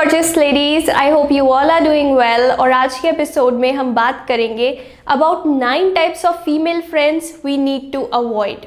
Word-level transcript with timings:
Gorgeous 0.00 0.36
ladies 0.36 0.90
I 0.90 1.10
hope 1.10 1.32
you 1.32 1.46
all 1.46 1.70
are 1.70 1.80
doing 1.84 2.16
well 2.16 2.50
और 2.50 2.70
आज 2.72 2.98
के 2.98 3.08
एपिसोड 3.08 3.54
में 3.54 3.72
हम 3.72 3.92
बात 3.94 4.24
करेंगे 4.28 4.68
about 5.06 5.42
nine 5.46 5.92
types 5.94 6.24
of 6.24 6.36
female 6.36 6.80
friends 6.80 7.32
we 7.44 7.56
need 7.56 7.92
to 7.92 8.02
avoid 8.14 8.64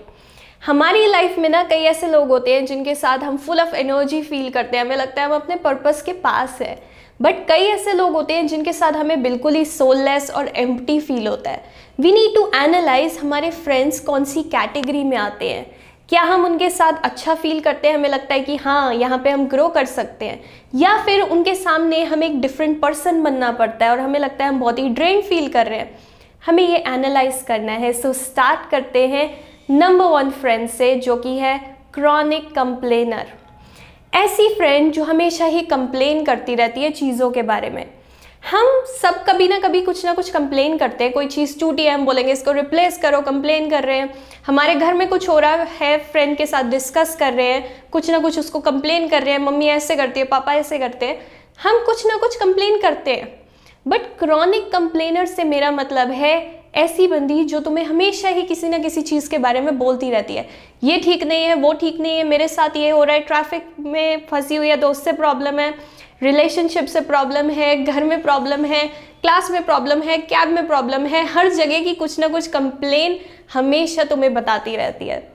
हमारी 0.66 1.06
लाइफ 1.06 1.40
में 1.40 1.50
ना 1.50 1.64
कई 1.64 1.84
ऐसे 1.84 2.08
लोग 2.08 2.28
होते 2.28 2.54
हैं 2.54 2.66
जिनके 2.66 2.96
साथ 2.96 3.18
हम 3.18 3.38
फुल 3.38 3.60
ऑफ़ 3.60 3.76
एनर्जी 3.76 4.22
फील 4.22 4.50
करते 4.50 4.78
हैं। 4.78 4.86
हमें 4.86 4.96
लगता 4.96 5.22
है 5.22 5.28
हम 5.28 5.36
अपने 5.36 5.56
पर्पस 5.56 6.02
के 6.02 6.14
पास 6.14 6.58
है। 6.62 6.78
बट 7.22 7.46
कई 7.48 7.66
ऐसे 7.66 7.94
लोग 7.94 8.14
होते 8.14 8.34
हैं 8.34 8.48
जिनके 8.48 8.74
साथ 8.74 8.92
हमें 8.92 9.22
बिल्कुल 9.24 9.56
ही 9.56 9.66
सोललेस 9.66 10.32
और 10.32 10.52
एम्प्टी 10.56 11.00
फील 11.00 11.28
होता 11.28 11.52
है। 11.52 11.64
वी 12.00 12.12
नीड 12.12 12.36
टू 12.36 12.50
एनालाइज 12.56 13.18
हमारे 13.22 13.50
फ्रेंड्स 13.52 14.00
कौन 14.00 14.26
सी 14.26 14.44
कैटेगरी 14.44 15.04
में 15.04 15.18
आते 15.18 15.50
हैं। 15.50 15.66
क्या 16.10 16.22
हम 16.22 16.46
उनके 16.46 16.70
साथ 16.70 16.94
अच्छा 17.04 17.34
फील 17.36 17.60
करते 17.60 17.88
हैं? 17.88 17.96
हमें 17.96 18.10
लगता 18.10 18.34
है 18.34 18.40
कि 18.40 18.56
हाँ 18.56 18.94
यहाँ 18.94 19.18
पे 19.18 19.30
हम 19.30 19.46
ग्रो 19.48 19.68
कर 19.68 19.86
सकते 19.86 20.26
हैं। 20.26 20.42
या 20.76 20.96
फिर 21.06 21.22
उनके 21.22 21.54
सामने 21.56 22.04
हमें 22.04 22.28
एक 22.28 22.40
डिफरेंट 22.42 22.80
पर्सन 22.82 23.22
बनना 23.24 23.52
पड़ता 23.52 23.86
है 23.86 23.92
और 23.92 24.00
हमें 24.00 24.20
लगता 24.20 24.44
है 24.46 24.50
हम 24.50 24.60
बहुत 24.60 24.80
ही 24.80 24.90
ड्रेन 24.90 25.22
फील 25.22 25.48
कर 25.50 25.68
रहे 25.68 25.80
हैं। 25.80 26.00
हमें 26.46 26.64
ये 26.64 26.78
एनालाइज 26.78 27.42
करना 27.48 27.72
है। 27.72 27.94
सो 27.94 28.10
so, 28.10 28.16
स्टार्ट 28.16 28.70
करते 28.70 29.08
हैं 29.08 29.30
नंबर 29.70 30.06
वन 30.06 30.30
फ्रेंड 30.32 30.70
से 30.70 30.96
जो 30.96 31.16
कि 31.16 31.38
है 31.38 31.58
क्रॉनिक 31.94 32.54
कंप्लेनर 32.56 33.28
ऐसी 34.14 34.48
फ्रेंड 34.56 34.92
जो 34.94 35.04
हमेशा 35.04 35.46
ही 35.46 35.62
कंप्लेन 35.62 36.24
करती 36.26 36.56
रहती 36.56 36.82
है 36.82 36.90
चीज़ों 36.92 37.30
के 37.32 37.42
बारे 37.42 37.70
में। 37.70 37.86
हम 38.44 38.66
सब 39.02 39.24
कभी 39.24 39.48
ना 39.48 39.58
कभी 39.60 39.82
कुछ 39.82 40.04
ना 40.06 40.14
कुछ 40.14 40.30
कंप्लेन 40.30 40.78
करते 40.78 41.04
हैं। 41.04 41.12
कोई 41.14 41.28
चीज़ 41.28 41.60
टूटी 41.60 41.84
है, 41.84 41.94
हम 41.94 42.06
बोलेंगे, 42.06 42.32
इसको 42.32 42.52
रिप्लेस 42.52 42.98
करो 42.98 43.22
कंप्लेन 43.22 43.70
कर 43.70 43.84
रहे 43.84 43.98
हैं। 43.98 44.14
हमारे 44.48 44.74
घर 44.76 44.94
में 44.94 45.08
कुछ 45.10 45.28
हो 45.30 45.38
रहा 45.40 45.68
है 45.80 45.98
फ्रेंड 46.12 46.36
के 46.38 46.46
साथ 46.46 46.64
डिस्कस 46.64 47.16
कर 47.16 47.34
रहे 47.34 47.46
हैं, 47.48 47.90
कुछ 47.92 48.10
ना 48.10 48.20
कुछ 48.20 48.40
उसको 48.40 48.60
कंप्लेन 48.60 49.08
कर 49.08 49.24
रहे 49.24 49.34
हैं, 49.34 49.40
मम्मी 49.40 49.68
ऐसे 49.68 49.96
करती 49.96 50.20
है, 50.20 50.26
पापा 50.26 50.54
ऐसे 50.54 50.80
करते 50.80 51.06
हैं। 51.06 51.20
हम 51.64 51.80
कुछ 51.86 52.06
ना 52.06 52.18
कुछ 52.18 52.36
कंप्लेन 52.36 52.80
करते 52.82 53.12
हैं। 53.12 53.32
बट 53.86 54.02
क्रॉनिक 54.20 54.72
कंप्लेनर 54.72 55.26
से 55.26 55.44
मेरा 55.44 55.72
मतलब 55.72 56.12
है, 56.12 56.36
ऐसी 56.76 57.08
बंदी 57.08 57.44
जो 57.44 57.60
तुम्हें 57.60 57.86
हमेशा 57.86 58.30
ही 58.30 58.42
किसी 58.42 58.70
ना 58.70 58.78
किसी 58.78 59.02
चीज़ 59.02 59.30
के 59.30 59.38
बारे 59.38 59.62
में 59.62 59.78
बोलती 59.78 60.10
रहती 60.12 60.36
है। 60.36 60.48
ये 60.84 60.98
ठीक 60.98 61.24
नहीं 61.24 61.44
है, 61.44 61.56
वो 61.56 61.74
ठीक 61.74 62.00
नहीं 62.00 62.18
है, 62.18 62.24
मेरे 62.24 62.48
साथ 62.48 62.78
ये 62.78 62.90
हो 62.90 63.04
रहा 63.04 63.16
है 63.16 63.22
ट्रैफ़िक 63.22 63.76
में 63.80 64.26
फंसी 64.32 64.56
हुई 64.56 64.68
है, 64.68 64.78
दोस्त 64.78 65.04
से 65.06 65.12
प्रॉब्लम 65.12 65.60
है। 65.60 65.74
रिलेशनशिप 66.24 66.86
से 66.86 67.02
प्रॉब्लम 67.02 67.50
है, 67.50 67.84
घर 67.84 68.04
में 68.04 68.22
प्रॉब्लम 68.22 68.66
है 68.66 68.88
क्लास 69.22 69.52
में 69.52 69.64
प्रॉब्लम 69.64 70.02
है 70.02 70.18
कैब 70.18 70.50
में 70.50 70.68
प्रॉब्लम 70.68 71.06
है, 71.06 71.26
हर 71.26 71.50
जगह 71.50 71.84
की 71.84 71.94
कुछ 71.94 72.20
ना 72.20 72.28
कुछ 72.28 72.48
कंप्लेन 72.48 73.20
हमेशा 73.54 74.04
तुम्हें 74.04 74.34
बताती 74.34 74.76
रहती 74.76 75.08
है। 75.08 75.32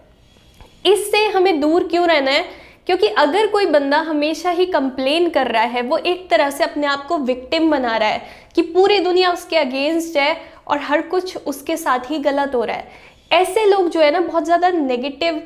इससे 0.87 1.27
हमें 1.27 1.61
दूर 1.61 1.89
क्यों 1.89 2.07
रहना 2.07 2.31
है? 2.31 2.45
क्योंकि 2.87 3.07
अगर 3.07 3.47
कोई 3.47 3.67
बंदा 3.67 3.99
हमेशा 3.99 4.51
ही 4.51 4.67
कंप्लेन 4.67 5.29
कर 5.31 5.47
रहा 5.47 5.63
है, 5.63 5.83
वो 5.83 5.97
एक 5.97 6.29
तरह 6.31 6.51
से 6.51 6.65
अपने 6.65 6.87
आप 6.87 7.07
को 7.07 7.19
विक्टिम 7.19 7.71
बना 7.71 7.97
रहा 7.97 8.09
है 8.09 8.23
कि 8.55 8.63
पूरी 8.63 8.99
दुनिया 8.99 9.33
उसके 9.33 9.57
अगेंस्ट 9.57 10.17
है 10.17 10.37
और 10.69 10.79
हर 10.79 11.03
कुछ 11.03 11.37
उसके 11.37 11.77
साथ 11.77 12.11
ही 12.11 12.19
गलत 12.19 12.55
हो 12.55 12.65
रहा 12.65 12.77
है। 12.77 12.91
ऐसे 13.31 13.65
लोग 13.67 13.89
जो 13.91 14.01
है 14.01 14.11
ना, 14.11 14.21
बहुत 14.21 14.45
ज़्यादा 14.45 14.69
नेगेटिव 14.71 15.43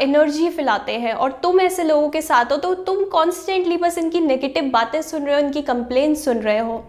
एनर्जी 0.00 0.48
फैलाते 0.48 0.92
हैं 0.92 1.12
और 1.14 1.32
तुम 1.42 1.60
ऐसे 1.60 1.84
लोगों 1.84 2.08
के 2.08 2.22
साथ 2.22 2.52
हो 2.52 2.56
तो 2.56 2.74
तुम 2.84 3.04
कॉन्स्टेंटली 3.10 3.76
बस 3.76 3.98
इनकी 3.98 4.20
नेगेटिव 4.20 4.70
बातें 4.70 5.00
सुन 5.02 5.24
रहे 5.24 5.34
हो, 5.34 5.40
इनकी 5.40 5.62
कंप्लेन 5.62 6.14
सुन 6.14 6.38
रहे 6.38 6.58
हो। 6.58 6.84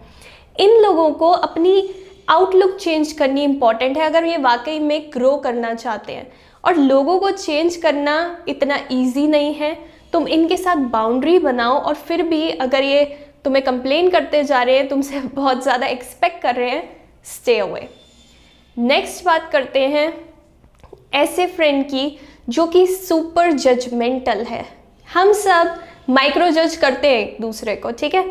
इन 0.56 0.80
लोगों 0.82 1.10
को 1.12 1.30
अपनी 1.30 1.88
आउटलुक 2.28 2.76
चेंज 2.76 3.12
करनी 3.12 3.42
इंपॉर्टेंट 3.44 3.96
है, 3.98 4.04
अगर 4.04 4.24
ये 4.24 4.36
वाकई 4.38 4.78
में 4.80 5.10
ग्रो 5.14 5.36
करना 5.38 5.74
चाहते 5.74 6.12
हैं। 6.12 6.30
और 6.64 6.76
लोगों 6.76 7.18
को 7.18 7.30
चेंज 7.30 7.76
करना 7.76 8.44
इतना 8.48 8.78
ईजी 8.92 9.26
नहीं 9.28 9.52
है। 9.54 9.76
तुम 10.12 10.26
इनके 10.28 10.56
साथ 10.56 10.76
बाउंड्री 10.90 11.38
बनाओ 11.40 11.78
और 11.78 11.94
फिर 11.96 12.22
भी 12.22 12.48
अगर 12.50 12.82
ये 12.84 13.04
तुम्हें 13.44 13.64
कंप्लेन 13.64 14.10
करते 14.10 14.42
जा 14.44 14.62
रहे 14.62 14.76
हैं, 14.76 14.88
तुमसे 14.88 15.20
बहुत 15.34 15.62
ज़्यादा 15.62 15.86
एक्सपेक्ट 15.88 16.42
कर 16.42 16.54
रहे 16.54 16.70
हैं 16.70 16.88
स्टे 17.26 17.58
अवे 17.58 17.88
नेक्स्ट 18.76 19.24
बात 19.24 19.48
करते 19.52 19.80
हैं 19.80 20.12
ऐसे 21.14 21.46
फ्रेंड 21.46 21.84
की 21.84 22.18
जो 22.48 22.66
कि 22.66 22.86
सुपर 22.86 23.52
जजमेंटल 23.52 24.42
है। 24.42 24.64
हम 25.08 25.32
सब 25.32 25.74
माइक्रो 26.10 26.48
जज 26.50 26.76
करते 26.76 27.08
हैं 27.08 27.20
एक 27.20 27.36
दूसरे 27.40 27.76
को, 27.76 27.90
ठीक 27.90 28.14
है? 28.14 28.22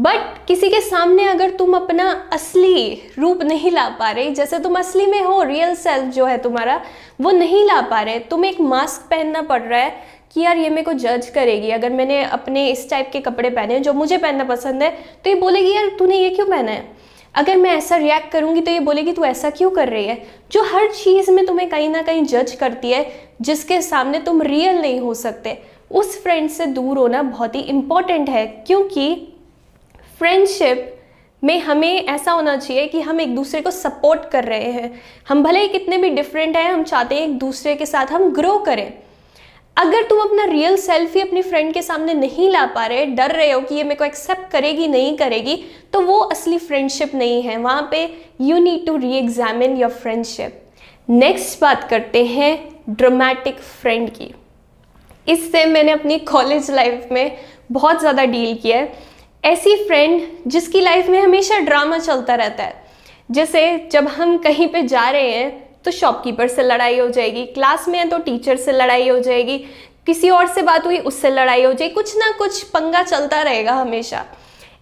बट 0.00 0.46
किसी 0.46 0.68
के 0.68 0.80
सामने 0.80 1.24
अगर 1.24 1.50
तुम 1.50 1.76
अपना 1.76 2.10
असली 2.32 3.02
रूप 3.18 3.42
नहीं 3.42 3.70
ला 3.70 3.88
पा 3.90 4.10
रहे, 4.10 4.30
जैसे 4.30 4.58
तुम 4.58 4.78
असली 4.78 5.06
में 5.06 5.20
हो 5.22 5.42
रियल 5.42 5.74
सेल्फ 5.76 6.12
जो 6.14 6.26
है 6.26 6.36
तुम्हारा, 6.38 6.80
वो 7.20 7.30
नहीं 7.30 7.64
ला 7.66 7.80
पा 7.80 8.00
रहे, 8.00 8.18
तुम्हें 8.20 8.52
एक 8.52 8.60
मास्क 8.60 9.08
पहनना 9.10 9.42
पड़ 9.42 9.62
रहा 9.62 9.80
है 9.80 9.96
कि 10.34 10.40
यार 10.40 10.56
ये 10.56 10.68
मेरे 10.70 10.82
को 10.82 10.92
जज 10.94 11.30
करेगी। 11.34 11.70
अगर 11.70 11.90
मैंने 11.92 12.22
अपने 12.22 12.68
इस 12.70 12.88
टाइप 12.90 13.10
के 13.12 13.20
कपड़े 13.20 13.50
पहने 13.50 13.80
जो 13.80 13.92
मुझे 13.92 14.18
पहनना 14.18 14.44
पसंद 14.44 14.82
है 14.82 14.90
तो 15.24 15.30
ये 15.30 15.36
बोलेगी, 15.36 15.74
यार 15.74 15.96
तूने 15.98 16.18
ये 16.18 16.30
क्यों 16.30 16.46
पहना 16.46 16.70
है? 16.70 16.96
अगर 17.38 17.56
मैं 17.56 17.70
ऐसा 17.70 17.96
रिएक्ट 17.96 18.30
करूँगी 18.30 18.60
तो 18.60 18.70
ये 18.70 18.80
बोलेगी, 18.80 19.12
तू 19.12 19.24
ऐसा 19.24 19.50
क्यों 19.50 19.70
कर 19.70 19.88
रही 19.88 20.04
है? 20.04 20.22
जो 20.52 20.62
हर 20.62 20.90
चीज़ 20.92 21.30
में 21.30 21.46
तुम्हें 21.46 21.68
कहीं 21.70 21.88
ना 21.88 22.02
कहीं 22.02 22.22
जज 22.24 22.52
करती 22.52 22.90
है, 22.90 23.10
जिसके 23.40 23.80
सामने 23.82 24.18
तुम 24.18 24.42
रियल 24.42 24.80
नहीं 24.80 24.98
हो 25.00 25.14
सकते, 25.14 25.56
उस 25.90 26.22
फ्रेंड 26.22 26.50
से 26.50 26.66
दूर 26.66 26.98
होना 26.98 27.22
बहुत 27.22 27.54
ही 27.54 27.60
इंपॉर्टेंट 27.60 28.28
है, 28.28 28.46
क्योंकि 28.66 29.34
फ्रेंडशिप 30.18 30.94
में 31.42 31.58
हमें 31.60 32.04
ऐसा 32.04 32.32
होना 32.32 32.56
चाहिए 32.56 32.86
कि 32.86 33.00
हम 33.00 33.20
एक 33.20 33.34
दूसरे 33.34 33.60
को 33.60 33.70
सपोर्ट 33.70 34.28
कर 34.30 34.44
रहे 34.44 34.70
हैं। 34.72 35.00
हम 35.28 35.42
भले 35.42 35.60
ही 35.60 35.68
कितने 35.68 35.98
भी 35.98 36.10
डिफरेंट 36.10 36.56
हैं, 36.56 36.70
हम 36.72 36.82
चाहते 36.84 37.14
हैं 37.14 37.22
एक 37.22 37.38
दूसरे 37.38 37.74
के 37.74 37.86
साथ 37.86 38.06
हम 38.06 38.32
ग्रो 38.32 38.58
करें 38.58 38.92
अगर 39.78 40.02
तुम 40.02 40.20
अपना 40.20 40.44
रियल 40.44 40.76
सेल्फ 40.76 41.14
ही 41.14 41.20
अपनी 41.20 41.42
फ्रेंड 41.42 41.72
के 41.74 41.82
सामने 41.82 42.14
नहीं 42.14 42.48
ला 42.50 42.64
पा 42.66 42.86
रहे, 42.86 43.04
डर 43.06 43.30
रहे 43.30 43.50
हो 43.50 43.60
कि 43.60 43.74
ये 43.74 43.82
मेरे 43.82 43.94
को 43.94 44.04
एक्सेप्ट 44.04 44.50
करेगी, 44.52 44.86
नहीं 44.88 45.16
करेगी 45.16 45.56
तो 45.92 46.00
वो 46.00 46.18
असली 46.20 46.58
फ्रेंडशिप 46.58 47.14
नहीं 47.14 47.42
है। 47.42 47.56
वहाँ 47.58 47.88
पे 47.90 48.02
you 48.40 48.58
need 48.58 48.86
to 48.86 48.96
reexamine 49.18 49.76
your 49.76 49.90
friendship 49.92 50.64
next 51.08 51.60
बात 51.60 51.88
करते 51.90 52.24
हैं 52.26 52.56
ड्रामेटिक 52.90 53.60
फ्रेंड 53.60 54.10
की। 54.10 54.32
इससे 55.26 55.64
मैंने 55.66 55.92
अपनी 55.92 56.18
कॉलेज 56.26 56.70
लाइफ 56.70 57.08
में 57.12 57.38
बहुत 57.72 58.00
ज़्यादा 58.00 58.24
डील 58.24 58.54
किया 58.62 58.78
है। 58.78 58.92
ऐसी 59.44 59.76
फ्रेंड 59.84 60.20
जिसकी 60.46 60.80
लाइफ 60.80 61.08
में 61.08 61.20
हमेशा 61.20 61.58
ड्रामा 61.60 61.98
चलता 61.98 62.34
रहता 62.34 62.64
है। 62.64 62.86
जैसे 63.30 63.88
जब 63.92 64.08
हम 64.08 64.36
कहीं 64.38 64.68
पे 64.68 64.82
जा 64.84 65.08
रहे 65.10 65.30
हैं 65.30 65.67
तो 65.88 65.92
शॉपकीपर 65.92 66.48
से 66.48 66.62
लड़ाई 66.62 66.98
हो 66.98 67.08
जाएगी 67.08 67.44
क्लास 67.48 67.86
में 67.88 67.98
है 67.98 68.08
तो 68.08 68.18
टीचर 68.20 68.56
से 68.58 68.72
लड़ाई 68.72 69.08
हो 69.08 69.18
जाएगी, 69.20 69.56
किसी 70.06 70.30
और 70.30 70.46
से 70.46 70.62
बात 70.62 70.86
हुई 70.86 70.98
उससे 71.00 71.30
लड़ाई 71.30 71.62
हो 71.64 71.72
जाएगी, 71.72 71.94
कुछ 71.94 72.16
ना 72.16 72.30
कुछ 72.38 72.62
पंगा 72.64 73.02
चलता 73.02 73.40
रहेगा 73.42 73.72
हमेशा। 73.74 74.24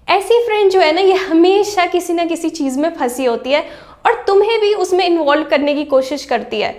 ऐसी 0.08 0.40
फ्रेंड 0.46 0.70
जो 0.70 0.80
है 0.80 0.92
ना, 0.92 1.00
ये 1.00 1.12
हमेशा 1.14 1.84
किसी 1.86 2.12
ना 2.12 2.24
किसी 2.24 2.48
चीज़ 2.50 2.78
में 2.78 2.88
फंसी 2.90 3.24
होती 3.24 3.50
है 3.50 3.64
और 4.06 4.22
तुम्हें 4.26 4.58
भी 4.60 4.72
उसमें 4.76 5.04
इन्वॉल्व 5.06 5.44
करने 5.44 5.74
की 5.74 5.84
कोशिश 5.86 6.24
करती 6.24 6.60
है। 6.60 6.74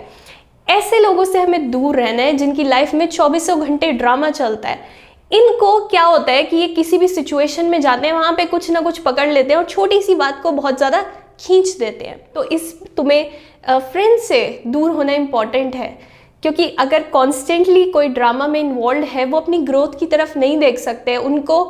ऐसे 0.66 0.98
लोगों 1.00 1.24
से 1.24 1.40
हमें 1.40 1.70
दूर 1.70 1.96
रहना 1.96 2.22
है, 2.22 2.32
जिनकी 2.32 2.64
लाइफ 2.64 2.94
में 2.94 3.06
चौबीसों 3.08 3.60
घंटे 3.60 3.92
ड्रामा 3.92 4.30
चलता 4.30 4.68
है। 4.68 4.96
इनको 5.30 5.78
क्या 5.86 6.02
होता 6.04 6.32
है 6.32 6.42
कि 6.42 6.56
ये 6.56 6.68
किसी 6.70 6.98
भी 6.98 7.08
सिचुएशन 7.08 7.66
में 7.66 7.80
जाते 7.80 8.06
हैं, 8.06 8.14
वहाँ 8.14 8.32
पे 8.32 8.44
कुछ 8.46 8.70
ना 8.70 8.80
कुछ 8.80 8.98
पकड़ 9.00 9.28
लेते 9.28 9.52
हैं 9.52 9.58
और 9.58 9.66
छोटी 9.66 10.00
सी 10.02 10.14
बात 10.16 10.40
को 10.42 10.52
बहुत 10.52 10.76
ज़्यादा 10.76 11.02
खींच 11.40 11.68
देते 11.70 12.04
हैं। 12.04 12.18
तो 12.34 12.44
इस, 12.44 12.72
तुम्हें 12.96 13.30
फ्रेंड 13.66 14.18
से 14.20 14.62
दूर 14.66 14.90
होना 14.90 15.12
इंपॉर्टेंट 15.12 15.76
है 15.76 15.98
क्योंकि 16.42 16.68
अगर 16.78 17.02
कॉन्स्टेंटली 17.02 17.84
कोई 17.84 18.08
ड्रामा 18.08 18.46
में 18.46 18.60
इन्वॉल्व 18.60 19.04
है 19.04 19.24
वो 19.24 19.38
अपनी 19.40 19.58
ग्रोथ 19.58 19.98
की 20.00 20.06
तरफ़ 20.06 20.38
नहीं 20.38 20.58
देख 20.58 20.78
सकते 20.78 21.16
उनको 21.16 21.62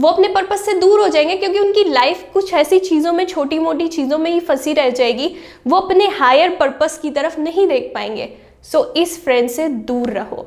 वो 0.00 0.08
अपने 0.08 0.28
पर्पज 0.28 0.58
से 0.58 0.72
दूर 0.74 1.00
हो 1.00 1.08
जाएँगे 1.08 1.36
क्योंकि 1.36 1.58
उनकी 1.58 1.84
लाइफ 1.84 2.24
कुछ 2.32 2.52
ऐसी 2.54 2.78
चीज़ों 2.78 3.12
में 3.12 3.24
छोटी 3.26 3.58
मोटी 3.58 3.86
चीज़ों 3.88 4.18
में 4.18 4.30
ही 4.30 4.40
फंसी 4.40 4.72
रह 4.72 4.90
जाएगी 4.90 5.34
वो 5.66 5.76
अपने 5.76 6.08
हायर 6.08 6.50
पर्पस 6.50 6.98
की 7.02 7.10
तरफ़ 7.10 7.40
नहीं 7.40 7.66
देख 7.68 7.90
पाएँगे। 7.94 8.28
सो 8.62 8.78
so, 8.78 8.96
इस 8.96 9.24
फ्रेंड 9.24 9.48
से 9.50 9.68
दूर 9.68 10.10
रहो। 10.10 10.46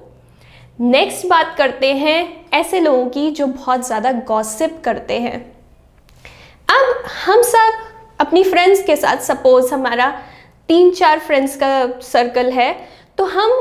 नेक्स्ट 0.79 1.25
बात 1.27 1.55
करते 1.57 1.93
हैं 1.93 2.49
ऐसे 2.53 2.79
लोगों 2.79 3.05
की 3.05 3.29
जो 3.31 3.47
बहुत 3.47 3.85
ज़्यादा 3.87 4.11
गॉसिप 4.27 4.81
करते 4.83 5.19
हैं। 5.19 5.39
अब 6.69 7.03
हम 7.25 7.41
सब 7.41 7.87
अपनी 8.19 8.43
फ्रेंड्स 8.43 8.83
के 8.83 8.95
साथ 8.95 9.17
सपोज़ 9.17 9.73
हमारा 9.73 10.13
तीन 10.69 10.91
चार 10.91 11.19
फ्रेंड्स 11.19 11.55
का 11.55 11.99
सर्कल 12.03 12.51
है 12.51 12.73
तो 13.17 13.25
हम 13.25 13.51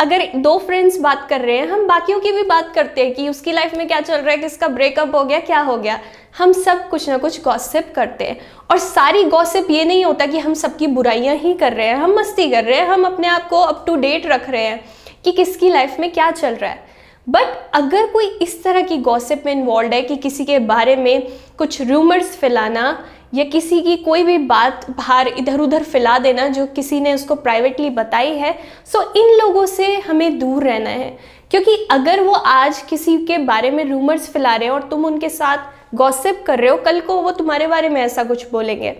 अगर 0.00 0.22
दो 0.36 0.56
फ्रेंड्स 0.58 0.96
बात 0.98 1.26
कर 1.30 1.40
रहे 1.40 1.56
हैं, 1.56 1.66
हम 1.68 1.86
बाकियों 1.86 2.20
की 2.20 2.30
भी 2.32 2.42
बात 2.42 2.72
करते 2.74 3.04
हैं 3.04 3.12
कि 3.14 3.28
उसकी 3.28 3.52
लाइफ 3.52 3.74
में 3.74 3.86
क्या 3.88 4.00
चल 4.00 4.14
रहा 4.14 4.30
है, 4.30 4.36
किसका 4.38 4.68
ब्रेकअप 4.68 5.14
हो 5.14 5.22
गया, 5.24 5.38
क्या 5.40 5.60
हो 5.60 5.76
गया, 5.76 5.98
हम 6.38 6.52
सब 6.52 6.88
कुछ 6.88 7.08
ना 7.08 7.18
कुछ 7.18 7.40
गॉसिप 7.42 7.92
करते 7.96 8.24
हैं। 8.24 8.36
और 8.70 8.78
सारी 8.78 9.22
गॉसिप 9.24 9.70
ये 9.70 9.84
नहीं 9.84 10.04
होता 10.04 10.26
कि 10.26 10.38
हम 10.38 10.54
सबकी 10.54 10.86
बुराइयाँ 10.88 11.34
ही 11.36 11.54
कर 11.54 11.72
रहे 11.72 11.86
हैं, 11.86 11.96
हम 11.96 12.18
मस्ती 12.18 12.50
कर 12.50 12.64
रहे 12.64 12.80
हैं, 12.80 12.88
हम 12.88 13.04
अपने 13.04 13.28
आप 13.28 13.48
को 13.48 13.60
अप 13.60 13.84
टू 13.86 13.96
डेट 13.96 14.26
रख 14.26 14.48
रहे 14.50 14.64
हैं 14.64 14.84
कि 15.24 15.32
किसकी 15.32 15.70
लाइफ 15.70 15.96
में 16.00 16.10
क्या 16.12 16.30
चल 16.30 16.54
रहा 16.54 16.70
है। 16.70 16.82
बट 17.26 17.56
अगर 17.74 18.06
कोई 18.06 18.26
इस 18.42 18.62
तरह 18.64 18.82
की 18.82 18.96
गॉसिप 19.02 19.42
में 19.46 19.52
इन्वॉल्व 19.52 19.92
है 19.92 20.02
कि 20.02 20.16
किसी 20.16 20.44
के 20.44 20.58
बारे 20.64 20.96
में 20.96 21.28
कुछ 21.58 21.80
रूमर्स 21.82 22.36
फैलाना 22.36 22.92
या 23.34 23.44
किसी 23.44 23.80
की 23.80 23.96
कोई 23.96 24.22
भी 24.22 24.36
बात 24.38 24.86
बाहर 24.90 25.28
इधर 25.28 25.60
उधर 25.60 25.82
फैला 25.82 26.18
देना 26.18 26.46
जो 26.48 26.66
किसी 26.66 27.00
ने 27.00 27.14
उसको 27.14 27.34
प्राइवेटली 27.34 27.90
बताई 27.90 28.30
है 28.30 28.52
सो 28.86 29.02
इन 29.16 29.36
लोगों 29.38 29.64
से 29.66 29.94
हमें 29.98 30.38
दूर 30.38 30.64
रहना 30.64 30.90
है। 30.90 31.16
क्योंकि 31.50 31.76
अगर 31.90 32.20
वो 32.20 32.32
आज 32.32 32.82
किसी 32.82 33.16
के 33.26 33.38
बारे 33.40 33.70
में 33.70 33.84
रूमर्स 33.84 34.28
फैला 34.28 34.54
रहे 34.56 34.68
हैं 34.68 34.74
और 34.74 34.82
तुम 34.82 35.04
उनके 35.04 35.28
साथ 35.28 35.94
गॉसिप 35.94 36.42
कर 36.46 36.58
रहे 36.58 36.70
हो, 36.70 36.76
कल 36.76 37.00
को 37.00 37.20
वो 37.22 37.30
तुम्हारे 37.32 37.66
बारे 37.66 37.88
में 37.88 38.00
ऐसा 38.02 38.24
कुछ 38.24 38.50
बोलेंगे। 38.50 38.96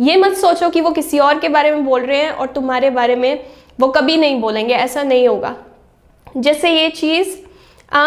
ये 0.00 0.16
मत 0.16 0.36
सोचो 0.36 0.68
कि 0.70 0.80
वो 0.80 0.90
किसी 0.90 1.18
और 1.18 1.38
के 1.38 1.48
बारे 1.48 1.70
में 1.70 1.84
बोल 1.84 2.02
रहे 2.02 2.18
हैं 2.18 2.30
और 2.30 2.46
तुम्हारे 2.48 2.90
बारे 2.90 3.16
में 3.16 3.44
वो 3.80 3.88
कभी 3.88 4.16
नहीं 4.16 4.40
बोलेंगे, 4.40 4.74
ऐसा 4.74 5.02
नहीं 5.02 5.28
होगा। 5.28 5.54
जैसे 6.26 6.70
ये 6.70 6.88
चीज़ 6.90 7.36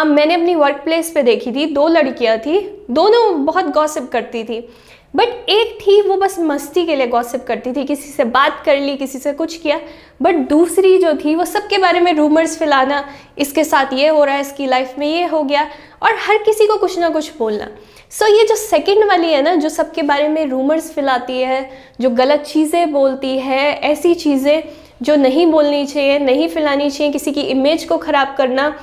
मैंने 0.06 0.34
अपनी 0.34 0.54
वर्क 0.54 0.80
प्लेस 0.84 1.10
पे 1.10 1.22
देखी 1.22 1.52
थी, 1.52 1.66
दो 1.66 1.86
लड़कियाँ 1.88 2.38
थी, 2.38 2.58
दोनों 2.90 3.44
बहुत 3.44 3.66
गॉसिप 3.66 4.08
करती 4.12 4.42
थी। 4.44 4.68
बट 5.14 5.48
एक 5.50 5.78
थी 5.80 6.00
वो 6.02 6.16
बस 6.16 6.38
मस्ती 6.40 6.84
के 6.86 6.96
लिए 6.96 7.06
गॉसिप 7.06 7.44
करती 7.46 7.72
थी 7.72 7.84
किसी 7.84 8.10
से 8.10 8.24
बात 8.26 8.62
कर 8.66 8.78
ली 8.80 8.96
किसी 8.96 9.18
से 9.18 9.32
कुछ 9.32 9.56
किया। 9.56 9.80
बट 10.22 10.36
दूसरी 10.48 10.96
जो 10.98 11.12
थी 11.14 11.34
वो 11.34 11.44
सबके 11.44 11.78
बारे 11.78 12.00
में 12.00 12.12
रूमर्स 12.12 12.56
फैलाना 12.58 13.04
इसके 13.38 13.64
साथ 13.64 13.92
ये 13.92 14.08
हो 14.08 14.24
रहा 14.24 14.34
है 14.34 14.40
इसकी 14.40 14.66
लाइफ 14.66 14.94
में 14.98 15.06
ये 15.06 15.24
हो 15.26 15.42
गया 15.42 15.66
और 16.02 16.16
हर 16.18 16.38
किसी 16.44 16.66
को 16.66 16.76
कुछ 16.76 16.98
ना 16.98 17.08
कुछ 17.08 17.36
बोलना। 17.38 17.68
सो 18.10 18.24
so, 18.24 18.30
ये 18.30 18.46
जो 18.46 18.54
सेकंड 18.56 19.04
वाली 19.08 19.32
है 19.32 19.42
ना 19.42 19.54
जो 19.54 19.68
सबके 19.68 20.02
बारे 20.02 20.28
में 20.28 20.44
रूमर्स 20.46 20.90
फैलाती 20.92 21.38
है 21.40 21.68
जो 22.00 22.10
गलत 22.12 22.40
चीज़ें 22.46 22.92
बोलती 22.92 23.36
है 23.38 23.60
ऐसी 23.82 24.14
चीज़ें 24.14 24.62
जो 25.02 25.16
नहीं 25.16 25.46
बोलनी 25.46 25.84
चाहिए 25.86 26.18
नहीं 26.18 26.48
फैलानी 26.48 26.90
चाहिए 26.90 27.12
किसी 27.12 27.32
की 27.32 27.40
इमेज 27.40 27.84
को 27.84 27.98
ख़राब 27.98 28.34
करना 28.38 28.74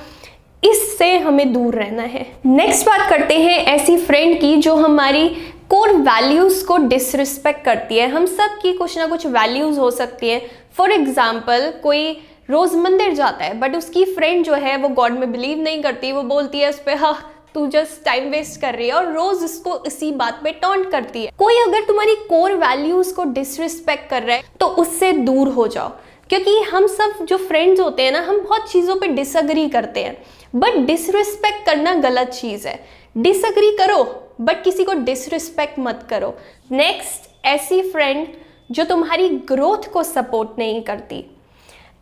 इससे 0.62 1.16
हमें 1.18 1.52
दूर 1.52 1.74
रहना 1.74 2.02
है। 2.02 2.26
नेक्स्ट 2.46 2.86
बात 2.86 3.08
करते 3.10 3.34
हैं 3.34 3.56
ऐसी 3.66 3.96
फ्रेंड 3.98 4.40
की 4.40 4.56
जो 4.56 4.74
हमारी 4.76 5.30
कोर 5.70 5.92
वैल्यूज़ 5.92 6.64
को 6.66 6.76
डिसरिस्पेक्ट 6.78 7.64
करती 7.64 7.98
है? 7.98 8.08
हम 8.10 8.24
सब 8.26 8.58
की 8.62 8.72
कुछ 8.72 8.96
ना 8.98 9.06
कुछ 9.06 9.26
वैल्यूज़ 9.26 9.78
हो 9.78 9.90
सकती 9.90 10.28
है। 10.28 10.40
फॉर 10.76 10.92
एग्ज़ाम्पल 10.92 11.70
कोई 11.82 12.10
रोज़ 12.50 12.76
मंदिर 12.76 13.12
जाता 13.14 13.44
है 13.44 13.58
बट 13.58 13.76
उसकी 13.76 14.04
फ्रेंड 14.06 14.44
जो 14.44 14.54
है, 14.54 14.76
वो 14.76 14.88
गॉड 14.88 15.12
में 15.12 15.30
बिलीव 15.32 15.58
नहीं 15.58 15.82
करती, 15.82 16.10
वो 16.12 16.22
बोलती 16.22 16.60
है 16.60 16.68
उस 16.70 16.78
पर 16.78 16.96
हाँ 16.96 17.14
तू 17.54 17.66
जस्ट 17.66 18.04
टाइम 18.04 18.28
वेस्ट 18.30 18.60
कर 18.60 18.74
रही 18.74 18.88
है। 18.88 18.94
और 18.94 19.12
रोज 19.12 19.44
इसको 19.44 19.82
इसी 19.86 20.10
बात 20.12 20.40
पे 20.44 20.52
टॉन्ट 20.52 20.90
करती 20.90 21.24
है। 21.24 21.32
कोई 21.38 21.58
अगर 21.58 21.84
तुम्हारी 21.84 22.14
कोर 22.28 22.54
वैल्यूज़ 22.56 23.14
को 23.14 23.24
डिसरिस्पेक्ट 23.32 24.08
कर 24.10 24.22
रहा 24.22 24.36
है 24.36 24.42
तो 24.60 24.66
उससे 24.66 25.12
दूर 25.12 25.48
हो 25.48 25.66
जाओ। 25.68 25.88
क्योंकि 26.30 26.60
हम 26.62 26.86
सब 26.86 27.24
जो 27.24 27.36
फ्रेंड्स 27.36 27.80
होते 27.80 28.02
हैं 28.02 28.12
ना, 28.12 28.20
हम 28.20 28.40
बहुत 28.40 28.70
चीज़ों 28.70 28.96
पे 28.96 29.06
डिसअग्री 29.08 29.68
करते 29.68 30.02
हैं। 30.04 30.16
बट 30.56 30.76
डिसरिस्पेक्ट 30.86 31.64
करना 31.66 31.94
गलत 32.00 32.28
चीज़ 32.30 32.66
है। 32.68 32.78
डिसअग्री 33.18 33.70
करो। 33.76 34.02
बट 34.40 34.62
किसी 34.64 34.84
को 34.84 34.92
डिसरिस्पेक्ट 34.94 35.78
मत 35.78 36.06
करो। 36.10 36.36
नेक्स्ट 36.72 37.28
ऐसी 37.46 37.82
फ्रेंड 37.82 38.26
जो 38.70 38.84
तुम्हारी 38.84 39.28
ग्रोथ 39.48 39.92
को 39.92 40.02
सपोर्ट 40.02 40.58
नहीं 40.58 40.80
करती। 40.82 41.24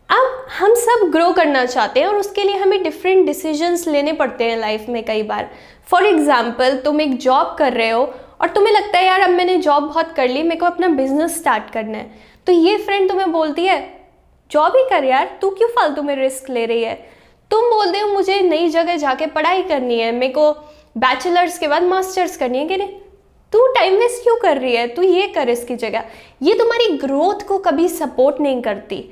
अब 0.09 0.45
हम 0.49 0.73
सब 0.75 1.09
ग्रो 1.11 1.31
करना 1.31 1.65
चाहते 1.65 1.99
हैं 1.99 2.07
और 2.07 2.15
उसके 2.15 2.43
लिए 2.43 2.57
हमें 2.57 2.81
डिफरेंट 2.83 3.25
डिसीजंस 3.25 3.87
लेने 3.87 4.13
पड़ते 4.13 4.43
हैं 4.43 4.57
लाइफ 4.57 4.85
में 4.89 5.03
कई 5.05 5.23
बार। 5.23 5.49
फॉर 5.91 6.05
एग्ज़ाम्पल 6.05 6.77
तुम 6.77 7.01
एक 7.01 7.17
जॉब 7.17 7.55
कर 7.59 7.73
रहे 7.73 7.89
हो 7.89 8.01
और 8.41 8.49
तुम्हें 8.49 8.73
लगता 8.73 8.97
है, 8.97 9.05
यार, 9.05 9.21
अब 9.21 9.29
मैंने 9.29 9.57
जॉब 9.57 9.83
बहुत 9.83 10.11
कर 10.11 10.27
ली, 10.27 10.43
मेरे 10.43 10.59
को 10.59 10.65
अपना 10.65 10.87
बिज़नेस 10.87 11.37
स्टार्ट 11.39 11.69
करना 11.73 11.97
है। 11.97 12.11
तो 12.47 12.53
ये 12.53 12.77
फ्रेंड 12.77 13.09
तुम्हें 13.09 13.31
बोलती 13.31 13.65
है 13.65 13.77
जॉब 14.51 14.75
ही 14.75 14.83
कर 14.89 15.03
यार, 15.03 15.37
तू 15.41 15.49
क्यों 15.49 15.69
फालतू 15.69 16.01
में 16.01 16.15
रिस्क 16.15 16.49
ले 16.49 16.65
रही 16.65 16.83
है? 16.83 16.93
तुम 17.51 17.69
बोलते 17.69 17.99
हो, 17.99 18.07
मुझे 18.07 18.39
नई 18.41 18.69
जगह 18.69 18.95
जाके 18.97 19.25
पढ़ाई 19.27 19.63
करनी 19.63 19.99
है, 19.99 20.11
मेरे 20.11 20.33
को 20.33 20.51
बैचलर्स 20.99 21.57
के 21.57 21.67
बाद 21.67 21.83
मास्टर्स 21.83 22.37
करनी 22.37 22.57
है 22.57 22.67
कि 22.67 22.77
नहीं? 22.77 22.89
तू 23.51 23.67
टाइम 23.67 23.93
वेस्ट 23.93 24.23
क्यों 24.23 24.37
कर 24.37 24.57
रही 24.57 24.75
है? 24.75 24.87
तू 24.87 25.01
ये 25.01 25.27
कर 25.27 25.49
इसकी 25.49 25.75
जगह। 25.75 26.03
ये 26.41 26.53
तुम्हारी 26.53 26.97
ग्रोथ 26.97 27.47
को 27.47 27.57
कभी 27.57 27.87
सपोर्ट 27.87 28.41
नहीं 28.41 28.61
करती। 28.61 29.09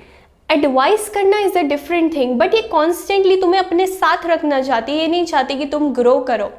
एडवाइस 0.52 1.10
करना 1.10 1.40
is 1.40 1.58
a 1.60 1.62
different 1.62 2.16
thing 2.16 2.38
but 2.40 2.54
ये 2.54 2.62
कॉन्स्टेंटली 2.62 3.42
तुम्हें 3.42 3.62
अपने 3.62 3.88
साथ 3.88 4.26
रखना 4.26 4.62
चाहती 4.62 4.92
है। 4.92 4.98
ये 4.98 5.08
नहीं 5.08 5.26
चाहती 5.26 5.56
कि 5.56 5.66
तुम 5.66 5.94
ग्रो 5.94 6.20
करो। 6.20 6.52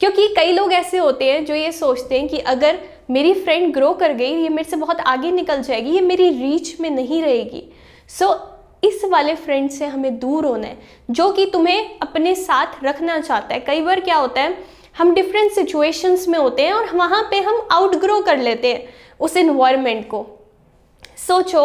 क्योंकि 0.00 0.28
कई 0.28 0.52
लोग 0.52 0.72
ऐसे 0.72 0.98
होते 0.98 1.24
हैं 1.24 1.44
जो 1.44 1.54
ये 1.54 1.72
सोचते 1.72 2.18
हैं 2.18 2.28
कि 2.28 2.38
अगर 2.38 2.78
मेरी 3.10 3.34
फ्रेंड 3.34 3.74
ग्रो 3.74 3.92
कर 3.92 4.12
गई 4.12 4.32
ये 4.32 4.48
मेरे 4.48 4.70
से 4.70 4.76
बहुत 4.76 5.00
आगे 5.00 5.30
निकल 5.30 5.62
जाएगी 5.62 5.90
ये 5.90 6.00
मेरी 6.00 6.28
रीच 6.28 6.80
में 6.80 6.90
नहीं 6.90 7.22
रहेगी। 7.22 7.72
सो 8.08 8.24
so, 8.24 8.38
इस 8.84 9.04
वाले 9.04 9.34
फ्रेंड 9.34 9.70
से 9.70 9.86
हमें 9.86 10.18
दूर 10.18 10.46
होना 10.46 10.66
है, 10.66 10.78
जो 11.10 11.30
कि 11.32 11.46
तुम्हें 11.46 11.98
अपने 12.02 12.34
साथ 12.34 12.84
रखना 12.84 13.18
चाहता 13.20 13.54
है। 13.54 13.60
कई 13.60 13.80
बार 13.80 14.00
क्या 14.00 14.16
होता 14.16 14.40
है, 14.40 14.56
हम 14.98 15.14
डिफरेंट 15.14 15.52
सिचुएशंस 15.52 16.26
में 16.28 16.38
होते 16.38 16.62
हैं 16.62 16.72
और 16.72 16.94
वहाँ 16.96 17.22
पे 17.30 17.40
हम 17.40 17.66
आउट 17.72 17.94
ग्रो 17.96 18.20
कर 18.22 18.38
लेते 18.38 18.72
हैं 18.72 18.88
उस 19.20 19.36
इन्वायरमेंट 19.36 20.06
को। 20.08 20.26
सोचो, 21.18 21.64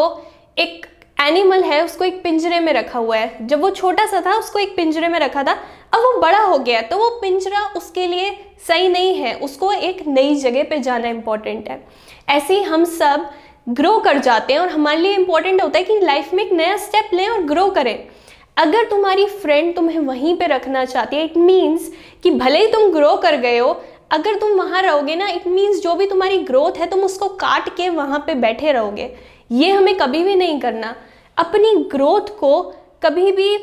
एक 0.57 0.85
एनिमल 1.17 1.63
है, 1.63 1.83
उसको 1.85 2.05
एक 2.05 2.21
पिंजरे 2.23 2.59
में 2.59 2.71
रखा 2.73 2.99
हुआ 2.99 3.17
है। 3.17 3.47
जब 3.47 3.61
वो 3.61 3.69
छोटा 3.71 4.05
सा 4.05 4.21
था, 4.21 4.33
उसको 4.35 4.59
एक 4.59 4.75
पिंजरे 4.75 5.07
में 5.07 5.19
रखा 5.19 5.43
था, 5.43 5.51
अब 5.93 5.99
वो 5.99 6.19
बड़ा 6.21 6.39
हो 6.39 6.57
गया 6.57 6.81
तो 6.81 6.97
वो 6.97 7.09
पिंजरा 7.21 7.65
उसके 7.77 8.05
लिए 8.07 8.29
सही 8.67 8.87
नहीं 8.87 9.13
है, 9.15 9.33
उसको 9.35 9.71
एक 9.71 10.07
नई 10.07 10.35
जगह 10.35 10.63
पे 10.63 10.79
जाना 10.79 11.07
इंपॉर्टेंट 11.07 11.69
है। 11.69 11.83
ऐसे 12.29 12.53
ही 12.53 12.63
हम 12.63 12.83
सब 12.85 13.29
ग्रो 13.69 13.97
कर 13.99 14.17
जाते 14.17 14.53
हैं 14.53 14.59
और 14.59 14.69
हमारे 14.69 14.99
लिए 14.99 15.15
इंपॉर्टेंट 15.15 15.61
होता 15.61 15.79
है 15.79 15.85
कि 15.85 15.99
लाइफ 15.99 16.33
में 16.33 16.43
एक 16.43 16.51
नया 16.53 16.77
स्टेप 16.77 17.09
लें 17.13 17.27
और 17.29 17.41
ग्रो 17.43 17.67
करें। 17.69 18.07
अगर 18.57 18.85
तुम्हारी 18.89 19.25
फ्रेंड 19.25 19.75
तुम्हें 19.75 19.99
वहीं 19.99 20.35
पे 20.37 20.45
रखना 20.47 20.83
चाहती 20.85 21.15
है 21.15 21.23
इट 21.25 21.37
मीन्स 21.37 21.91
कि 22.23 22.31
भले 22.31 22.59
ही 22.59 22.67
तुम 22.67 22.91
ग्रो 22.91 23.15
कर 23.15 23.35
गए 23.35 23.57
हो, 23.57 23.69
अगर 24.11 24.39
तुम 24.39 24.51
वहाँ 24.51 24.81
रहोगे 24.81 25.15
ना 25.15 25.27
इट 25.27 25.47
मीन्स 25.47 25.81
जो 25.83 25.93
भी 25.95 26.05
तुम्हारी 26.07 26.37
ग्रोथ 26.37 26.79
है, 26.79 26.85
तुम 26.85 26.99
उसको 26.99 27.27
काट 27.35 27.69
के 27.77 27.89
वहाँ 27.89 28.23
पे 28.27 28.33
बैठे 28.35 28.71
रहोगे। 28.71 29.09
ये 29.51 29.71
हमें 29.71 29.95
कभी 29.97 30.23
भी 30.23 30.35
नहीं 30.35 30.59
करना। 30.59 30.95
अपनी 31.37 31.75
ग्रोथ 31.91 32.37
को 32.39 32.61
कभी 33.03 33.31
भी 33.31 33.57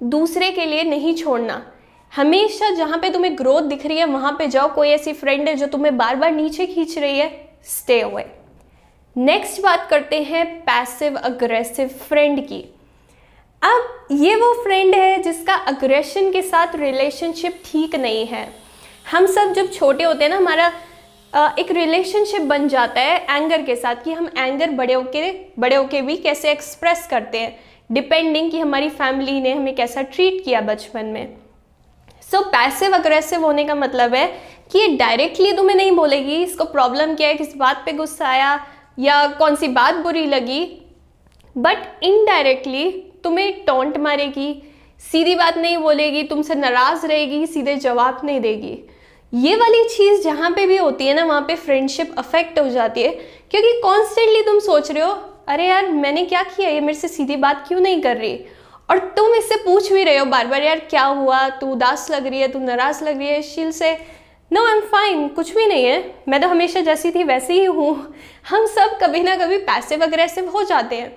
दूसरे 0.00 0.50
के 0.50 0.64
लिए 0.64 0.82
नहीं 0.84 1.14
छोड़ना। 1.14 1.62
हमेशा 2.12 2.70
जहाँ 2.70 2.98
पे 2.98 3.10
तुम्हें 3.10 3.36
ग्रोथ 3.38 3.62
दिख 3.64 3.86
रही 3.86 3.98
है, 3.98 4.04
वहाँ 4.06 4.32
पे 4.38 4.46
जाओ। 4.46 4.74
कोई 4.74 4.88
ऐसी 4.88 5.12
फ्रेंड 5.12 5.48
है 5.48 5.54
जो 5.54 5.66
तुम्हें 5.66 5.96
बार 5.96 6.16
बार 6.16 6.32
नीचे 6.32 6.66
खींच 6.66 6.98
रही 6.98 7.18
है 7.18 7.30
स्टे 7.66 8.00
अवे 8.00 8.26
नेक्स्ट 9.18 9.60
बात 9.62 9.86
करते 9.90 10.20
हैं 10.22 10.44
पैसिव 10.62 11.16
अग्रेसिव 11.18 11.88
फ्रेंड 12.00 12.40
की। 12.48 12.60
अब 13.62 14.06
ये 14.12 14.34
वो 14.34 14.52
फ्रेंड 14.64 14.94
है 14.94 15.22
जिसका 15.22 15.54
अग्रेशन 15.68 16.30
के 16.32 16.42
साथ 16.42 16.76
रिलेशनशिप 16.76 17.60
ठीक 17.64 17.96
नहीं 17.96 18.26
है। 18.26 18.46
हम 19.10 19.26
सब 19.26 19.52
जब 19.52 19.72
छोटे 19.72 20.04
होते 20.04 20.24
हैं 20.24 20.30
ना, 20.30 20.36
हमारा 20.36 20.70
एक 21.58 21.70
रिलेशनशिप 21.70 22.42
बन 22.42 22.68
जाता 22.68 23.00
है 23.00 23.36
एंगर 23.36 23.62
के 23.62 23.76
साथ 23.76 24.04
कि 24.04 24.12
हम 24.12 24.30
एंगर 24.38 24.70
बड़े 24.72 24.94
होके 24.94 25.32
बड़े 25.58 25.76
होके 25.76 26.02
भी 26.02 26.16
कैसे 26.18 26.50
एक्सप्रेस 26.50 27.06
करते 27.10 27.40
हैं। 27.40 27.58
डिपेंडिंग 27.90 28.50
कि 28.50 28.60
हमारी 28.60 28.88
फैमिली 28.90 29.40
ने 29.40 29.52
हमें 29.52 29.74
कैसा 29.74 30.02
ट्रीट 30.04 30.42
किया 30.44 30.60
बचपन 30.62 31.06
में। 31.06 31.36
सो 32.22 32.44
पैसिव 32.46 32.94
अग्रेसिव 32.94 33.44
होने 33.44 33.64
का 33.64 33.74
मतलब 33.74 34.14
है 34.14 34.26
कि 34.72 34.78
ये 34.78 34.96
डायरेक्टली 34.96 35.52
तुम्हें 35.52 35.76
नहीं 35.76 35.92
बोलेगी, 35.92 36.42
इसको 36.42 36.64
प्रॉब्लम 36.66 37.14
क्या 37.14 37.28
है, 37.28 37.34
किस 37.34 37.56
बात 37.56 37.82
पे 37.86 37.92
गुस्सा 37.92 38.28
आया 38.28 38.58
या 38.98 39.26
कौन 39.28 39.54
सी 39.56 39.68
बात 39.68 39.94
बुरी 39.94 40.26
लगी 40.26 40.64
बट 41.56 41.78
इनडायरेक्टली 42.02 42.90
तुम्हें 43.24 43.64
टोंट 43.64 43.96
मारेगी, 43.96 44.62
सीधी 45.12 45.34
बात 45.34 45.58
नहीं 45.58 45.78
बोलेगी, 45.78 46.22
तुमसे 46.22 46.54
नाराज़ 46.54 47.06
रहेगी, 47.06 47.46
सीधे 47.46 47.74
जवाब 47.76 48.20
नहीं 48.24 48.40
देगी। 48.40 48.78
ये 49.32 49.56
वाली 49.56 49.82
चीज़ 49.84 50.22
जहाँ 50.22 50.50
पे 50.50 50.66
भी 50.66 50.76
होती 50.76 51.06
है 51.06 51.14
ना, 51.14 51.24
वहाँ 51.24 51.40
पे 51.40 51.54
फ्रेंडशिप 51.54 52.14
अफेक्ट 52.18 52.58
हो 52.58 52.68
जाती 52.68 53.02
है, 53.02 53.08
क्योंकि 53.50 53.80
कॉन्स्टेंटली 53.82 54.42
तुम 54.42 54.58
सोच 54.58 54.90
रहे 54.90 55.02
हो, 55.02 55.10
अरे 55.48 55.66
यार, 55.66 55.88
मैंने 55.88 56.24
क्या 56.24 56.42
किया? 56.42 56.68
ये 56.68 56.80
मेरे 56.80 56.94
से 56.94 57.08
सीधी 57.08 57.36
बात 57.36 57.64
क्यों 57.68 57.80
नहीं 57.80 58.00
कर 58.02 58.16
रही? 58.16 58.40
और 58.90 58.98
तुम 58.98 59.34
इससे 59.34 59.56
पूछ 59.56 59.92
भी 59.92 60.04
रहे 60.04 60.18
हो 60.18 60.24
बार 60.24 60.46
बार, 60.46 60.62
यार, 60.62 60.78
क्या 60.78 61.04
हुआ? 61.04 61.48
तू 61.48 61.66
उदास 61.66 62.10
लग 62.10 62.26
रही 62.26 62.40
है, 62.40 62.48
तू 62.48 62.58
नाराज़ 62.58 63.04
लग 63.04 63.18
रही 63.18 63.28
है। 63.28 63.42
शील 63.42 63.70
से 63.70 63.92
नो 64.50 64.64
आई 64.66 64.72
एम 64.72 64.80
फाइन 64.80 65.26
कुछ 65.28 65.54
भी 65.56 65.66
नहीं 65.66 65.84
है। 65.84 66.14
मैं 66.28 66.40
तो 66.40 66.48
हमेशा 66.48 66.80
जैसी 66.80 67.10
थी, 67.10 67.22
वैसी 67.22 67.52
ही 67.52 67.64
हूँ। 67.64 68.14
हम 68.48 68.66
सब 68.66 68.98
कभी 68.98 69.20
ना 69.20 69.34
कभी 69.36 69.58
पैसिव 69.58 70.02
अग्रेसिव 70.02 70.48
हो 70.48 70.62
जाते 70.62 70.96
हैं। 70.96 71.12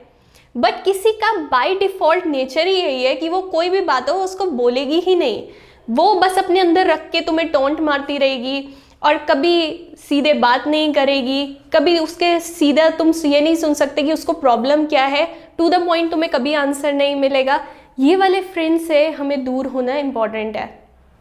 बट 0.56 0.84
किसी 0.84 1.12
का 1.12 1.32
बाय 1.42 1.76
डिफ़ॉल्ट 1.76 2.26
नेचर 2.28 2.68
ही 2.68 2.74
यही 2.74 3.04
है 3.04 3.16
कि 3.16 3.30
वो 3.30 3.42
कोई 3.42 3.70
भी 3.70 3.82
बात 3.82 4.10
हो, 4.10 4.16
उसको 4.16 4.46
बोलेगी 4.46 5.00
ही 5.00 5.16
नहीं। 5.16 5.44
वो 5.90 6.14
बस 6.16 6.38
अपने 6.38 6.60
अंदर 6.60 6.88
रख 6.88 7.10
के 7.12 7.22
तुम्हें 7.22 7.48
टोंट 7.52 7.80
मारती 7.80 8.18
रहेगी 8.18 8.68
और 9.04 9.18
कभी 9.30 9.88
सीधे 10.00 10.34
बात 10.34 10.68
नहीं 10.68 10.94
करेगी। 10.94 11.46
कभी 11.74 11.98
उसके 12.00 12.40
सीधा 12.40 12.90
तुम 12.90 13.14
ये 13.26 13.42
नहीं 13.42 13.56
सुन 13.56 13.74
सकते 13.74 14.04
कि 14.04 14.14
उसको 14.14 14.34
प्रॉब्लम 14.34 14.86
क्या 14.86 15.06
है। 15.06 15.26
टू 15.58 15.70
द 15.70 15.86
पॉइंट 15.86 16.12
तुम्हें 16.12 16.32
कभी 16.32 16.54
आंसर 16.54 16.94
नहीं 16.94 17.16
मिलेगा। 17.16 17.60
ये 18.00 18.16
वाले 18.16 18.42
फ्रेंड 18.42 18.80
से 18.80 19.08
हमें 19.10 19.44
दूर 19.46 19.68
होना 19.68 19.98
इंपॉर्टेंट 19.98 20.58
है। 20.58 20.70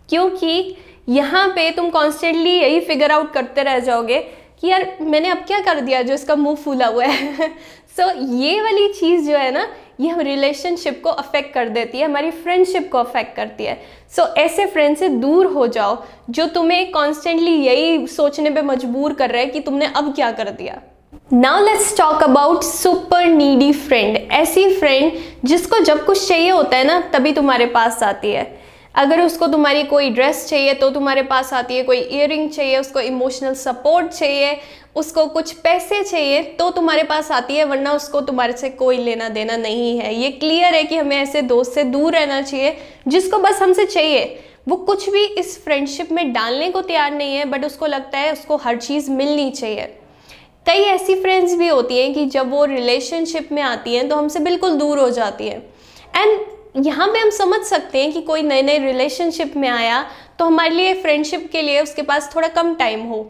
क्योंकि 0.09 0.77
यहाँ 1.11 1.49
पे 1.49 1.71
तुम 1.71 1.89
कॉन्स्टेंटली 1.91 2.51
यही 2.51 2.81
फिगर 2.81 3.13
आउट 3.13 3.33
करते 3.33 3.63
रह 3.63 3.79
जाओगे 3.79 4.19
कि 4.61 4.69
यार 4.69 4.87
मैंने 5.01 5.29
अब 5.29 5.39
क्या 5.39 5.61
कर 5.61 5.81
दिया 5.81 6.03
जो 6.03 6.15
इसका 6.15 6.35
मुँह 6.37 6.55
फूला 6.55 6.87
हुआ 6.87 7.05
है? 7.05 7.49
सो 7.97 8.03
so, 8.11 8.41
ये 8.41 8.61
वाली 8.61 8.89
चीज़ 8.93 9.31
जो 9.31 9.37
है 9.37 9.51
ना 9.51 9.67
ये 10.01 10.09
हम 10.09 10.21
रिलेशनशिप 10.21 11.01
को 11.05 11.11
अफेक्ट 11.11 11.53
कर 11.55 11.69
देती 11.69 11.99
है 11.99 12.05
हमारी 12.05 12.31
फ्रेंडशिप 12.31 12.89
को 12.93 12.99
अफेक्ट 12.99 13.35
करती 13.37 13.65
है। 13.65 13.75
सो 14.17 14.23
so, 14.23 14.37
ऐसे 14.39 14.67
फ्रेंड 14.67 14.97
से 14.97 15.09
दूर 15.09 15.47
हो 15.47 15.67
जाओ 15.67 15.97
जो 16.31 16.47
तुम्हें 16.47 16.91
कॉन्स्टेंटली 16.93 17.55
यही 17.55 18.07
सोचने 18.07 18.51
पे 18.51 18.63
मजबूर 18.63 19.13
कर 19.13 19.31
रहा 19.31 19.41
है 19.41 19.47
कि 19.47 19.61
तुमने 19.61 19.87
अब 19.87 20.15
क्या 20.15 20.31
कर 20.31 20.51
दिया। 20.51 20.81
Now 21.33 21.65
let's 21.65 21.97
talk 21.99 22.23
about 22.23 22.63
super 22.63 23.27
needy 23.27 23.73
friend 23.73 24.17
ऐसी 24.33 24.69
फ्रेंड 24.75 25.13
जिसको 25.45 25.79
जब 25.79 26.05
कुछ 26.07 26.27
चाहिए 26.29 26.51
होता 26.51 26.77
है 26.77 26.85
ना 26.85 27.01
तभी 27.13 27.33
तुम्हारे 27.33 27.67
पास 27.67 28.03
आती 28.03 28.31
है। 28.31 28.60
अगर 28.95 29.21
उसको 29.21 29.47
तुम्हारी 29.47 29.83
कोई 29.85 30.11
ड्रेस 30.11 30.47
चाहिए 30.49 30.75
तो 30.75 30.89
तुम्हारे 30.91 31.23
पास 31.23 31.53
आती 31.53 31.77
है, 31.77 31.83
कोई 31.83 31.99
इयर 31.99 32.49
चाहिए, 32.49 32.79
उसको 32.79 33.01
इमोशनल 33.01 33.55
सपोर्ट 33.55 34.09
चाहिए, 34.09 34.57
उसको 34.97 35.27
कुछ 35.27 35.53
पैसे 35.55 36.03
चाहिए 36.03 36.43
तो 36.59 36.71
तुम्हारे 36.71 37.03
पास 37.03 37.31
आती 37.31 37.57
है, 37.57 37.65
वरना 37.65 37.93
उसको 37.93 38.21
तुम्हारे 38.21 38.53
से 38.53 38.69
कोई 38.71 38.99
लेना 38.99 39.29
देना 39.29 39.57
नहीं 39.57 39.99
है। 39.99 40.15
ये 40.15 40.31
क्लियर 40.33 40.75
है 40.75 40.83
कि 40.85 40.97
हमें 40.97 41.17
ऐसे 41.17 41.43
दोस्त 41.45 41.73
से 41.73 41.85
दूर 41.87 42.13
रहना 42.13 42.41
चाहिए, 42.43 42.77
जिसको 43.09 43.39
बस 43.39 43.63
हमसे 43.63 43.87
चाहिए। 43.87 44.39
वो 44.69 44.77
कुछ 44.77 45.09
भी 45.11 45.25
इस 45.25 45.63
फ्रेंडशिप 45.65 46.13
में 46.13 46.33
डालने 46.33 46.71
को 46.71 46.81
तैयार 46.83 47.13
नहीं 47.13 47.37
है 47.37 47.45
बट 47.45 47.65
उसको 47.65 47.87
लगता 47.87 48.19
है 48.19 48.33
उसको 48.33 48.57
हर 48.57 48.77
चीज़ 48.79 49.11
मिलनी 49.11 49.51
चाहिए। 49.51 49.87
कई 50.67 50.83
ऐसी 50.85 51.15
फ्रेंड्स 51.15 51.55
भी 51.55 51.69
होती 51.69 51.99
हैं 51.99 52.13
कि 52.15 52.25
जब 52.27 52.51
वो 52.51 52.65
रिलेशनशिप 52.65 53.53
में 53.53 53.63
आती 53.63 53.95
हैं 53.95 54.09
तो 54.09 54.17
हमसे 54.17 54.41
बिल्कुल 54.41 54.77
दूर 54.77 54.99
हो 54.99 55.09
जाती 55.11 55.49
हैं। 55.49 55.63
एंड 56.17 56.41
यहाँ 56.75 57.07
पे 57.09 57.19
हम 57.19 57.31
समझ 57.33 57.61
सकते 57.61 57.99
हैं 57.99 58.13
कि 58.13 58.21
कोई 58.23 58.43
नए 58.43 58.63
नए 58.63 58.79
रिलेशनशिप 58.79 59.57
में 59.57 59.69
आया 59.69 60.05
तो 60.39 60.45
हमारे 60.45 60.71
लिए 60.71 60.95
फ्रेंडशिप 60.95 61.49
के 61.53 61.63
लिए 61.63 61.81
उसके 61.83 62.03
पास 62.03 62.31
थोड़ा 62.35 62.49
कम 62.49 62.75
टाइम 62.75 63.01
हो। 63.05 63.23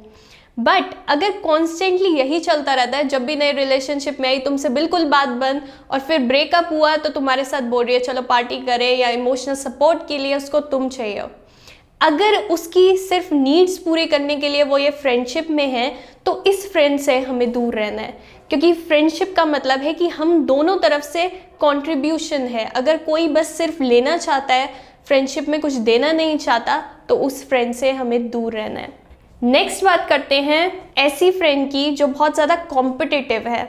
बट 0.59 0.95
अगर 1.09 1.31
कॉन्स्टेंटली 1.41 2.09
यही 2.11 2.39
चलता 2.41 2.75
रहता 2.75 2.97
है, 2.97 3.05
जब 3.05 3.25
भी 3.27 3.37
नए 3.37 3.53
रिलेशनशिप 3.53 4.21
में 4.21 4.29
आई, 4.29 4.39
तुमसे 4.39 4.69
बिल्कुल 4.69 5.05
बात 5.07 5.29
बंद 5.29 5.63
और 5.91 6.01
फिर 6.01 6.19
ब्रेकअप 6.23 6.69
हुआ 6.73 6.97
तो 6.97 7.09
तुम्हारे 7.11 7.45
साथ 7.45 7.63
बोल 7.65 7.85
रही 7.85 7.95
है, 7.95 8.01
चलो 8.01 8.23
पार्टी 8.23 8.57
करें 8.59 8.97
या 8.99 9.09
इमोशनल 9.11 9.55
सपोर्ट 9.57 10.07
के 10.09 10.19
लिए 10.19 10.35
उसको 10.37 10.61
तुम 10.63 10.89
चाहिए 10.89 11.23
अगर 12.01 12.37
उसकी 12.45 12.97
सिर्फ़ 12.99 13.33
नीड्स 13.35 13.77
पूरी 13.79 14.05
करने 14.07 14.37
के 14.37 14.49
लिए 14.49 14.63
वो 14.63 14.79
ये 14.79 14.91
फ्रेंडशिप 14.93 15.51
में 15.51 15.67
है 15.69 15.91
तो 16.27 16.43
इस 16.47 16.71
फ्रेंड 16.73 16.99
से 17.01 17.19
हमें 17.21 17.51
दूर 17.53 17.75
रहना 17.75 18.03
है। 18.03 18.19
क्योंकि 18.51 18.73
फ्रेंडशिप 18.75 19.35
का 19.37 19.45
मतलब 19.45 19.81
है 19.81 19.93
कि 19.95 20.09
हम 20.09 20.45
दोनों 20.47 20.77
तरफ़ 20.79 21.03
से 21.03 21.27
कंट्रीब्यूशन 21.61 22.47
है। 22.47 22.65
अगर 22.67 22.97
कोई 22.99 23.29
बस 23.29 23.57
सिर्फ़ 23.57 23.83
लेना 23.83 24.17
चाहता 24.19 24.55
है 24.55 24.69
फ्रेंडशिप 25.07 25.49
में 25.49 25.61
कुछ 25.61 25.73
देना 25.85 26.13
नहीं 26.13 26.37
चाहता 26.39 26.79
तो 27.09 27.17
उस 27.19 27.45
फ्रेंड 27.49 27.75
से 27.75 27.91
हमें 27.93 28.31
दूर 28.31 28.53
रहना 28.53 28.81
है। 28.81 28.93
नेक्स्ट 29.43 29.85
बात 29.85 30.07
करते 30.09 30.41
हैं 30.41 30.73
ऐसी 30.99 31.31
फ्रेंड 31.31 31.71
की 31.71 31.91
जो 31.91 32.07
बहुत 32.07 32.35
ज़्यादा 32.35 32.57
कॉम्पिटिटिव 32.71 33.49
है। 33.49 33.63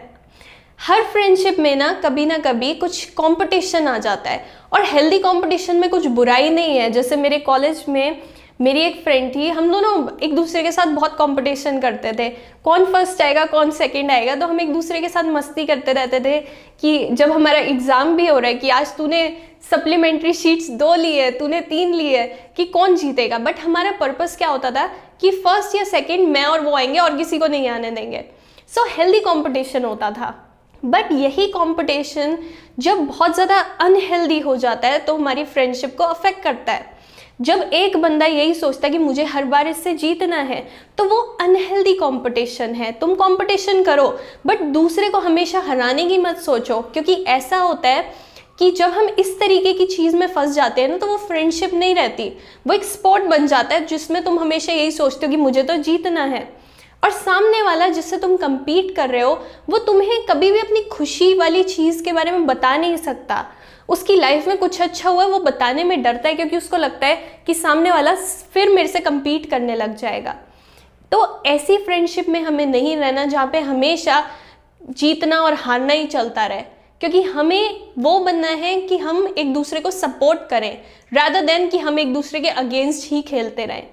हर 0.80 1.04
फ्रेंडशिप 1.04 1.60
में 1.60 1.76
ना 1.76 1.92
कभी 2.04 2.26
ना 2.26 2.38
कभी 2.40 2.74
कुछ 2.76 3.04
कंपटीशन 3.18 3.88
आ 3.88 3.98
जाता 3.98 4.30
है। 4.30 4.46
और 4.74 4.86
हेल्दी 4.86 5.20
कंपटीशन 5.20 5.76
में 5.76 5.90
कुछ 5.90 6.06
बुराई 6.10 6.50
नहीं 6.50 6.78
है। 6.78 6.90
जैसे 6.92 7.16
मेरे 7.16 7.38
कॉलेज 7.40 7.84
में 7.90 8.22
मेरी 8.62 8.82
एक 8.82 9.02
फ्रेंड 9.04 9.34
थी, 9.36 9.48
हम 9.50 9.72
दोनों 9.72 10.18
एक 10.20 10.36
दूसरे 10.36 10.62
के 10.64 10.72
साथ 10.72 10.88
बहुत 10.88 11.16
कंपटीशन 11.18 11.80
करते 11.82 12.12
थे। 12.14 12.30
कौन 12.64 12.86
फ़र्स्ट 12.86 13.22
आएगा, 13.22 13.46
कौन 13.46 13.72
सेकंड 13.72 14.12
आएगा 14.12 14.36
तो 14.36 14.48
हम 14.48 14.60
एक 14.62 14.74
दूसरे 14.74 15.00
के 15.02 15.10
साथ 15.10 15.24
मस्ती 15.26 15.66
करते 15.66 15.94
रहते 15.94 16.20
थे 16.20 16.40
कि 16.82 17.08
जब 17.12 17.32
हमारा 17.32 17.60
एग्ज़ाम 17.60 18.16
भी 18.16 18.28
हो 18.28 18.38
रहा 18.40 18.50
है 18.50 18.56
कि 18.56 18.70
आज 18.72 18.96
तूने 18.98 19.28
सप्लीमेंट्री 19.70 20.34
शीट्स 20.34 20.70
दो 20.72 20.94
लिए, 20.96 21.32
तूने 21.32 21.62
तीन 21.64 21.94
लिए, 21.94 22.26
कि 22.58 22.66
कौन 22.68 22.96
जीतेगा? 22.96 23.38
बट 23.40 23.60
हमारा 23.60 23.92
पर्पज़ 24.00 24.38
क्या 24.38 24.48
होता 24.50 24.72
था 24.72 24.86
कि 25.22 25.32
फ़र्स्ट 25.34 25.76
या 25.76 25.84
सेकेंड 25.86 26.28
मैं 26.30 26.46
और 26.46 26.62
वो 26.62 26.76
आएँगे 26.76 27.00
और 27.00 27.18
किसी 27.18 27.40
को 27.40 27.48
नहीं 27.48 27.68
आने 27.70 27.92
देंगे। 27.92 28.24
सो 28.70 28.86
हेल्दी 28.90 29.20
कॉम्पिटिशन 29.22 29.86
होता 29.86 30.12
था। 30.12 30.34
बट 30.84 31.12
यही 31.14 31.46
कंपटीशन 31.50 32.38
जब 32.80 33.06
बहुत 33.08 33.34
ज़्यादा 33.36 33.60
अनहेल्दी 33.82 34.40
हो 34.40 34.56
जाता 34.58 34.88
है 34.88 35.00
तो 35.00 35.16
हमारी 35.16 35.44
फ्रेंडशिप 35.46 35.96
को 35.98 36.04
अफेक्ट 36.06 36.44
करता 36.44 36.74
है। 36.74 36.90
जब 37.42 37.62
एक 37.74 37.96
बंदा 37.98 38.26
यही 38.26 38.54
सोचता 38.54 38.88
है 38.88 38.92
कि 38.92 38.98
मुझे 38.98 39.24
हर 39.26 39.46
बार 39.46 39.68
इससे 39.68 39.94
जीतना 39.94 40.38
है 40.38 40.60
तो 40.98 41.04
वो 41.04 41.18
अनहेल्दी 41.42 41.94
कंपटीशन 41.94 42.74
है। 42.76 42.92
तुम 42.92 43.14
कंपटीशन 43.16 43.84
करो 43.84 44.08
बट 44.48 44.62
दूसरे 44.74 45.10
को 45.10 45.20
हमेशा 45.20 45.60
हराने 45.60 46.06
की 46.06 46.18
मत 46.18 46.38
सोचो, 46.38 46.80
क्योंकि 46.84 47.14
ऐसा 47.28 47.58
होता 47.58 47.90
है 47.90 48.04
कि 48.60 48.70
जब 48.72 48.90
हम 48.90 49.08
इस 49.10 49.40
तरीके 49.40 49.74
की 49.74 49.86
चीज़ 49.86 50.16
में 50.16 50.28
फंस 50.28 50.54
जाते 50.56 50.82
हैं 50.82 50.90
ना 50.90 50.98
तो 50.98 51.08
वो 51.08 51.18
फ्रेंडशिप 51.18 51.74
नहीं 51.74 51.96
रहती। 51.96 52.28
वो 52.68 52.74
एक 52.74 52.84
स्पॉट 52.84 53.22
बन 53.26 53.48
जाता 53.48 53.76
है 53.76 53.86
जिसमें 53.86 54.24
तुम 54.24 54.40
हमेशा 54.40 54.74
यही 54.74 54.92
सोचते 54.92 55.26
हो 55.26 55.32
कि 55.32 55.38
मुझे 55.38 55.64
तो 55.64 55.76
जीतना 55.80 56.24
है। 56.26 56.48
और 57.04 57.12
सामने 57.12 57.62
वाला 57.62 57.88
जिससे 57.88 58.18
तुम 58.18 58.36
compete 58.38 58.94
कर 58.96 59.10
रहे 59.10 59.22
हो, 59.22 59.34
वो 59.70 59.78
तुम्हें 59.78 60.22
कभी 60.26 60.52
भी 60.52 60.60
अपनी 60.60 60.82
खुशी 60.84 61.34
वाली 61.34 61.64
चीज़ 61.64 62.04
के 62.04 62.14
बारे 62.14 62.32
में 62.32 62.46
बता 62.48 62.76
नहीं 62.78 62.98
सकता। 62.98 63.46
उसकी 63.92 64.16
लाइफ 64.16 64.48
में 64.48 64.58
कुछ 64.58 64.82
अच्छा 64.82 65.10
हुआ 65.10 65.24
है, 65.24 65.30
वो 65.30 65.40
बताने 65.40 65.84
में 65.84 66.02
डरता 66.04 66.30
है 66.30 66.36
क्योंकि 66.36 66.58
उसको 66.58 66.78
लगता 66.78 67.08
है 67.08 67.16
कि 67.48 67.54
सामने 67.54 67.92
वाला 67.92 68.16
फिर 68.54 68.70
मेरे 68.70 68.88
से 68.88 69.00
कम्पीट 69.00 69.50
करने 69.50 69.76
लग 69.76 69.96
जाएगा। 69.96 70.36
तो 71.12 71.44
ऐसी 71.46 71.78
फ्रेंडशिप 71.78 72.30
में 72.30 72.42
हमें 72.42 72.66
नहीं 72.66 72.96
रहना 72.98 73.26
जहाँ 73.26 73.48
पे 73.48 73.60
हमेशा 73.62 74.24
जीतना 74.90 75.42
और 75.42 75.54
हारना 75.54 75.94
ही 75.94 76.06
चलता 76.06 76.46
रहे, 76.46 76.62
क्योंकि 77.02 77.22
हमें 77.22 77.80
वो 77.98 78.20
बनना 78.20 78.48
है 78.48 78.80
कि 78.82 78.98
हम 78.98 79.34
एक 79.38 79.54
दूसरे 79.54 79.80
को 79.80 79.92
सपोर्ट 79.92 80.48
करें 80.50 80.78
रादर 81.12 81.42
देन 81.42 81.68
कि 81.68 81.78
हम 81.78 82.00
एक 82.00 82.14
दूसरे 82.14 82.40
के 82.40 82.50
अगेंस्ट 82.50 83.12
ही 83.12 83.22
खेलते 83.22 83.66
रहें। 83.66 83.88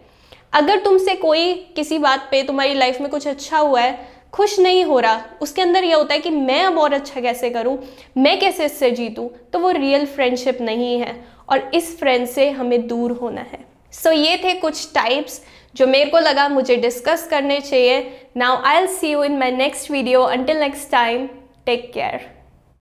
अगर 0.53 0.79
तुमसे 0.79 1.15
कोई 1.17 1.53
किसी 1.77 1.99
बात 1.99 2.29
पे, 2.31 2.43
तुम्हारी 2.43 2.75
लाइफ 2.75 3.01
में 3.01 3.11
कुछ 3.11 3.27
अच्छा 3.29 3.59
हुआ 3.59 3.81
है 3.81 4.18
खुश 4.33 4.59
नहीं 4.59 4.85
हो 4.85 5.01
रहा। 5.01 5.21
उसके 5.43 5.63
अंदर 5.63 5.85
यह 5.85 5.97
होता 5.97 6.15
है 6.15 6.21
कि 6.21 6.31
मैं 6.31 6.63
अब 6.65 6.79
और 6.79 6.93
अच्छा 6.93 7.21
कैसे 7.21 7.51
करूँ? 7.51 7.79
मैं 8.17 8.39
कैसे 8.41 8.65
इससे 8.65 8.91
जीतूं? 8.91 9.29
तो 9.53 9.59
वो 9.59 9.71
रियल 9.71 10.07
फ्रेंडशिप 10.07 10.61
नहीं 10.61 10.99
है 11.01 11.15
और 11.49 11.71
इस 11.75 11.99
फ्रेंड 11.99 12.27
से 12.27 12.51
हमें 12.51 12.87
दूर 12.89 13.13
होना 13.13 13.41
है। 13.41 13.65
सो 13.93 14.11
so, 14.11 14.17
ये 14.17 14.37
थे 14.37 14.55
कुछ 14.55 14.93
टाइप्स 14.95 15.41
जो 15.75 15.87
मेरे 15.87 16.11
को 16.11 16.19
लगा 16.19 16.49
मुझे 16.49 16.77
डिस्कस 16.77 17.27
करने 17.31 17.61
चाहिए। 17.61 18.01
Now 18.37 18.63
I'll 18.77 18.87
see 18.87 19.11
you 19.11 19.23
in 19.25 19.39
my 19.39 19.51
next 19.51 19.91
video 19.91 20.23
until 20.23 20.57
next 20.57 20.91
time 20.91 21.27
take 21.67 21.93
care 21.93 22.38